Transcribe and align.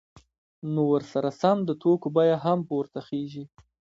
نو 0.73 0.81
ورسره 0.93 1.29
سم 1.41 1.57
د 1.67 1.71
توکو 1.81 2.07
بیه 2.15 2.37
هم 2.45 2.59
پورته 2.69 2.99
خیژي 3.07 3.45